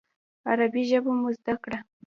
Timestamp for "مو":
1.19-1.29